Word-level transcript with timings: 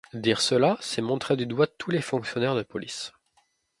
Dire 0.15 0.41
cela, 0.41 0.77
c'est 0.81 1.03
montrer 1.03 1.35
du 1.37 1.45
doigt 1.45 1.67
tous 1.67 1.91
les 1.91 2.01
fonctionnaires 2.01 2.55
de 2.55 2.63
police. 2.63 3.13